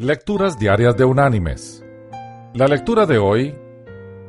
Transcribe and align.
Lecturas 0.00 0.56
Diarias 0.56 0.96
de 0.96 1.04
Unánimes. 1.04 1.84
La 2.54 2.68
lectura 2.68 3.04
de 3.04 3.18
hoy 3.18 3.52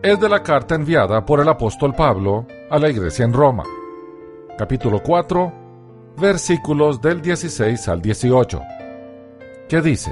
es 0.02 0.20
de 0.20 0.28
la 0.28 0.42
carta 0.42 0.74
enviada 0.74 1.24
por 1.24 1.42
el 1.42 1.48
apóstol 1.48 1.94
Pablo 1.94 2.48
a 2.72 2.80
la 2.80 2.90
iglesia 2.90 3.24
en 3.24 3.32
Roma, 3.32 3.66
capítulo 4.58 5.04
4, 5.04 5.54
versículos 6.18 7.00
del 7.00 7.22
16 7.22 7.88
al 7.88 8.02
18, 8.02 8.62
que 9.70 9.80
dice, 9.82 10.12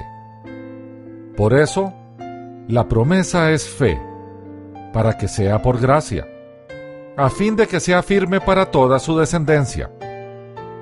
Por 1.36 1.56
eso, 1.56 1.92
la 2.68 2.88
promesa 2.88 3.50
es 3.50 3.68
fe, 3.68 4.00
para 4.94 5.18
que 5.18 5.28
sea 5.28 5.60
por 5.64 5.82
gracia, 5.82 6.28
a 7.18 7.32
fin 7.32 7.56
de 7.56 7.66
que 7.66 7.80
sea 7.80 8.04
firme 8.04 8.42
para 8.42 8.70
toda 8.70 9.00
su 9.00 9.18
descendencia, 9.18 9.90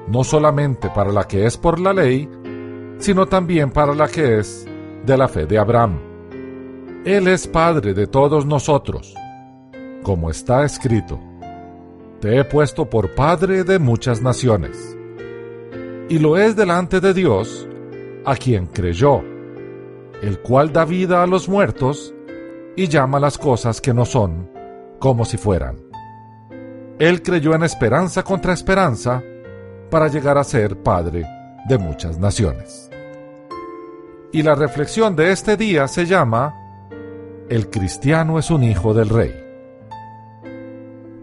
no 0.10 0.26
solamente 0.26 0.90
para 0.90 1.14
la 1.14 1.24
que 1.24 1.46
es 1.46 1.56
por 1.56 1.80
la 1.80 1.94
ley, 1.94 2.30
sino 2.98 3.26
también 3.26 3.72
para 3.72 3.94
la 3.94 4.08
que 4.08 4.40
es 4.40 4.66
de 5.06 5.18
la 5.18 5.28
fe 5.28 5.46
de 5.46 5.58
Abraham. 5.58 6.00
Él 7.06 7.28
es 7.28 7.48
Padre 7.48 7.94
de 7.94 8.08
todos 8.08 8.46
nosotros, 8.46 9.14
como 10.04 10.30
está 10.30 10.64
escrito, 10.64 11.20
Te 12.20 12.40
he 12.40 12.44
puesto 12.44 12.90
por 12.90 13.14
Padre 13.14 13.64
de 13.64 13.78
muchas 13.78 14.22
naciones. 14.22 14.98
Y 16.10 16.20
lo 16.20 16.38
es 16.38 16.56
delante 16.56 17.00
de 17.00 17.14
Dios, 17.14 17.68
a 18.26 18.36
quien 18.36 18.68
creyó, 18.68 19.22
el 20.22 20.40
cual 20.40 20.72
da 20.72 20.86
vida 20.86 21.22
a 21.22 21.28
los 21.28 21.48
muertos 21.48 22.14
y 22.76 22.88
llama 22.88 23.20
las 23.20 23.38
cosas 23.38 23.82
que 23.82 23.94
no 23.94 24.06
son 24.06 24.50
como 25.00 25.26
si 25.26 25.38
fueran. 25.38 25.78
Él 26.98 27.22
creyó 27.22 27.54
en 27.54 27.64
esperanza 27.64 28.24
contra 28.24 28.54
esperanza 28.54 29.22
para 29.92 30.08
llegar 30.08 30.38
a 30.38 30.44
ser 30.44 30.82
Padre 30.82 31.26
de 31.68 31.78
muchas 31.78 32.20
naciones. 32.20 32.90
Y 34.32 34.44
la 34.44 34.56
reflexión 34.56 35.16
de 35.16 35.32
este 35.32 35.58
día 35.58 35.88
se 35.88 36.06
llama 36.06 36.54
El 37.50 37.70
cristiano 37.70 38.38
es 38.38 38.52
un 38.52 38.64
hijo 38.64 38.94
del 38.94 39.10
rey. 39.10 39.34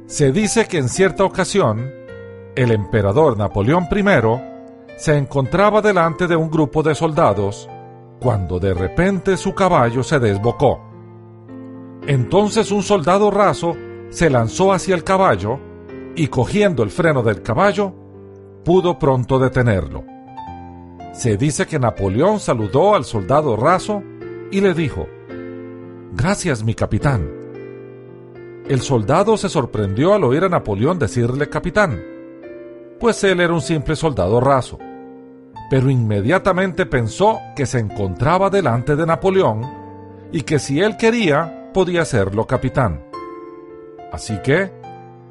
Se 0.06 0.32
dice 0.32 0.66
que 0.66 0.78
en 0.78 0.88
cierta 0.88 1.24
ocasión, 1.24 1.90
el 2.54 2.70
emperador 2.70 3.36
Napoleón 3.38 3.88
I 3.90 4.04
se 4.96 5.16
encontraba 5.16 5.80
delante 5.80 6.26
de 6.26 6.36
un 6.36 6.50
grupo 6.50 6.82
de 6.82 6.94
soldados 6.94 7.68
cuando 8.20 8.58
de 8.58 8.72
repente 8.72 9.36
su 9.36 9.54
caballo 9.54 10.02
se 10.02 10.18
desbocó. 10.20 10.80
Entonces 12.06 12.70
un 12.70 12.82
soldado 12.82 13.30
raso 13.30 13.74
se 14.10 14.30
lanzó 14.30 14.72
hacia 14.72 14.94
el 14.94 15.02
caballo 15.02 15.58
y 16.14 16.28
cogiendo 16.28 16.82
el 16.82 16.90
freno 16.90 17.22
del 17.22 17.42
caballo, 17.42 17.92
pudo 18.64 18.98
pronto 18.98 19.38
detenerlo. 19.38 20.04
Se 21.12 21.36
dice 21.36 21.66
que 21.66 21.78
Napoleón 21.78 22.40
saludó 22.40 22.94
al 22.94 23.04
soldado 23.04 23.54
raso 23.56 24.02
y 24.50 24.60
le 24.60 24.72
dijo, 24.72 25.06
Gracias, 26.14 26.64
mi 26.64 26.74
capitán. 26.74 27.30
El 28.68 28.80
soldado 28.80 29.36
se 29.36 29.48
sorprendió 29.48 30.14
al 30.14 30.24
oír 30.24 30.44
a 30.44 30.48
Napoleón 30.48 30.98
decirle 30.98 31.48
capitán, 31.48 32.00
pues 33.00 33.24
él 33.24 33.40
era 33.40 33.52
un 33.52 33.60
simple 33.60 33.96
soldado 33.96 34.40
raso, 34.40 34.78
pero 35.68 35.90
inmediatamente 35.90 36.86
pensó 36.86 37.40
que 37.56 37.66
se 37.66 37.80
encontraba 37.80 38.50
delante 38.50 38.94
de 38.94 39.04
Napoleón 39.04 39.62
y 40.32 40.42
que 40.42 40.58
si 40.58 40.80
él 40.80 40.96
quería 40.96 41.70
podía 41.74 42.04
serlo 42.04 42.46
capitán. 42.46 43.04
Así 44.12 44.38
que 44.42 44.70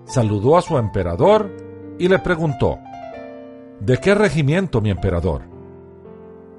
saludó 0.06 0.58
a 0.58 0.62
su 0.62 0.78
emperador 0.78 1.50
y 1.98 2.08
le 2.08 2.20
preguntó, 2.20 2.78
¿De 3.80 3.98
qué 3.98 4.14
regimiento, 4.14 4.82
mi 4.82 4.90
emperador? 4.90 5.51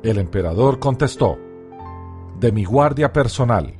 El 0.02 0.18
emperador 0.18 0.80
contestó, 0.80 1.38
de 2.40 2.50
mi 2.50 2.64
guardia 2.64 3.12
personal. 3.12 3.72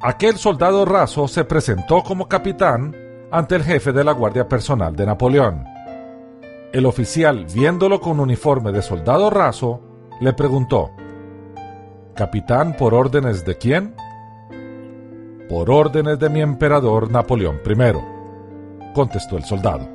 Aquel 0.00 0.38
soldado 0.38 0.84
raso 0.84 1.28
se 1.28 1.44
presentó 1.44 2.02
como 2.02 2.26
capitán 2.26 2.92
ante 3.30 3.54
el 3.54 3.62
jefe 3.62 3.92
de 3.92 4.02
la 4.02 4.10
guardia 4.10 4.48
personal 4.48 4.96
de 4.96 5.06
Napoleón. 5.06 5.64
El 6.72 6.84
oficial, 6.86 7.46
viéndolo 7.54 8.00
con 8.00 8.18
uniforme 8.18 8.72
de 8.72 8.82
soldado 8.82 9.30
raso, 9.30 9.80
le 10.20 10.32
preguntó, 10.32 10.90
¿Capitán 12.16 12.76
por 12.76 12.92
órdenes 12.92 13.44
de 13.44 13.56
quién? 13.56 13.94
Por 15.48 15.70
órdenes 15.70 16.18
de 16.18 16.28
mi 16.28 16.40
emperador 16.40 17.08
Napoleón 17.08 17.60
I, 17.64 18.92
contestó 18.94 19.36
el 19.36 19.44
soldado. 19.44 19.88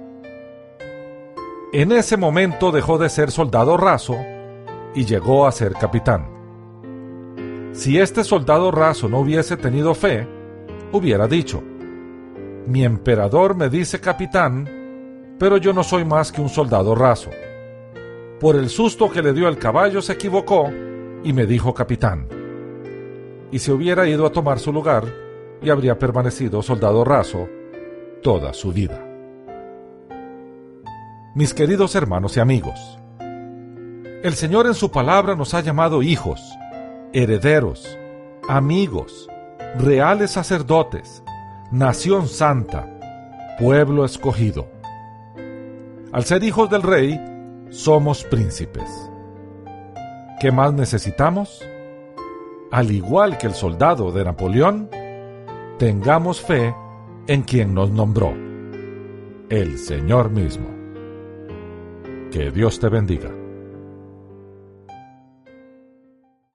En 1.74 1.92
ese 1.92 2.16
momento 2.16 2.72
dejó 2.72 2.98
de 2.98 3.10
ser 3.10 3.32
soldado 3.32 3.76
raso 3.76 4.16
y 4.96 5.06
llegó 5.06 5.46
a 5.46 5.52
ser 5.52 5.74
capitán. 5.74 6.28
Si 7.74 8.00
este 8.00 8.24
soldado 8.24 8.72
raso 8.72 9.08
no 9.08 9.20
hubiese 9.20 9.58
tenido 9.58 9.94
fe, 9.94 10.28
hubiera 10.92 11.28
dicho, 11.28 11.62
mi 12.66 12.84
emperador 12.84 13.56
me 13.56 13.70
dice 13.70 14.00
capitán, 14.00 14.68
pero 15.40 15.58
yo 15.58 15.74
no 15.74 15.84
soy 15.84 16.04
más 16.04 16.32
que 16.32 16.42
un 16.42 16.50
soldado 16.50 16.96
raso. 16.96 17.30
Por 18.40 18.56
el 18.56 18.70
susto 18.70 19.10
que 19.10 19.22
le 19.22 19.34
dio 19.34 19.48
el 19.48 19.58
caballo 19.58 20.02
se 20.02 20.14
equivocó 20.14 20.70
y 21.24 21.34
me 21.34 21.46
dijo 21.46 21.74
capitán. 21.74 22.28
Y 23.52 23.60
se 23.60 23.72
hubiera 23.72 24.08
ido 24.08 24.26
a 24.26 24.32
tomar 24.32 24.60
su 24.60 24.74
lugar 24.74 25.06
y 25.62 25.70
habría 25.70 25.98
permanecido 25.98 26.62
soldado 26.62 27.04
raso 27.04 27.48
toda 28.22 28.54
su 28.54 28.72
vida. 28.72 29.04
Mis 31.36 31.54
queridos 31.54 31.96
hermanos 31.96 32.36
y 32.38 32.40
amigos, 32.40 33.00
el 34.24 34.34
Señor 34.34 34.66
en 34.66 34.74
su 34.74 34.92
palabra 34.92 35.36
nos 35.36 35.54
ha 35.54 35.62
llamado 35.62 36.02
hijos, 36.02 36.42
herederos, 37.14 37.98
amigos, 38.48 39.30
reales 39.78 40.32
sacerdotes, 40.32 41.24
nación 41.72 42.28
santa, 42.28 42.88
pueblo 43.60 44.06
escogido. 44.06 44.68
Al 46.12 46.24
ser 46.26 46.44
hijos 46.44 46.70
del 46.70 46.82
rey, 46.82 47.20
somos 47.70 48.24
príncipes. 48.24 48.90
¿Qué 50.40 50.52
más 50.52 50.74
necesitamos? 50.74 51.64
Al 52.72 52.92
igual 52.92 53.38
que 53.38 53.48
el 53.48 53.54
soldado 53.54 54.12
de 54.12 54.24
Napoleón, 54.26 54.90
tengamos 55.78 56.42
fe 56.42 56.74
en 57.28 57.44
quien 57.44 57.74
nos 57.74 57.92
nombró, 57.92 58.34
el 59.50 59.78
Señor 59.78 60.32
mismo. 60.32 60.68
Que 62.32 62.52
Dios 62.52 62.80
te 62.80 62.90
bendiga. 62.90 63.47